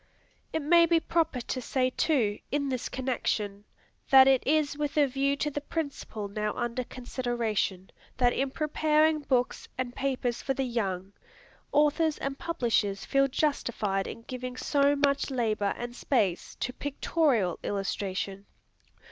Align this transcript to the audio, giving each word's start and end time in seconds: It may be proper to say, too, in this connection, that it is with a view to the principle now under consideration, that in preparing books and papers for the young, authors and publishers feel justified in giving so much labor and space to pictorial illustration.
It 0.51 0.63
may 0.63 0.87
be 0.87 0.99
proper 0.99 1.41
to 1.41 1.61
say, 1.61 1.91
too, 1.91 2.39
in 2.51 2.69
this 2.69 2.89
connection, 2.89 3.65
that 4.09 4.27
it 4.27 4.41
is 4.47 4.75
with 4.75 4.97
a 4.97 5.05
view 5.05 5.35
to 5.35 5.51
the 5.51 5.61
principle 5.61 6.27
now 6.27 6.55
under 6.55 6.83
consideration, 6.83 7.91
that 8.17 8.33
in 8.33 8.49
preparing 8.49 9.19
books 9.19 9.67
and 9.77 9.93
papers 9.95 10.41
for 10.41 10.55
the 10.55 10.63
young, 10.63 11.13
authors 11.71 12.17
and 12.17 12.39
publishers 12.39 13.05
feel 13.05 13.27
justified 13.27 14.07
in 14.07 14.23
giving 14.23 14.57
so 14.57 14.95
much 14.95 15.29
labor 15.29 15.75
and 15.77 15.95
space 15.95 16.55
to 16.61 16.73
pictorial 16.73 17.59
illustration. 17.63 18.47